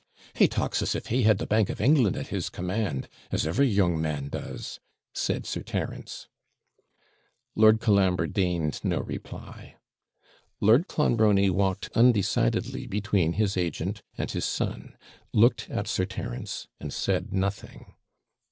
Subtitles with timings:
[0.33, 0.39] 'Wheugh!
[0.39, 3.67] He talks as if he had the Bank of England at his command, as every
[3.67, 4.79] young man does,'
[5.13, 6.27] said Sir Terence.
[7.55, 9.75] Lord Colambre deigned no reply.
[10.59, 14.97] Lord Clonbrony walked undecidedly between his agent and his son
[15.33, 17.93] looked at Sir Terence, and said nothing.